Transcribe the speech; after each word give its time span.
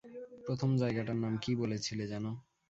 প্রথম 0.45 0.69
জায়গাটার 0.77 1.17
নাম 1.17 1.33
কী 1.37 1.51
বলেছিলে 1.55 2.05
যেন? 2.07 2.25